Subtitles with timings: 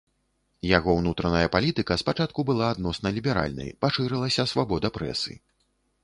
[0.77, 5.37] Яго ўнутраная палітыка спачатку была адносна ліберальнай, пашырылася свабода прэсы.